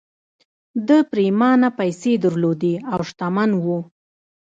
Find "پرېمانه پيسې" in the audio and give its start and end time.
1.11-2.13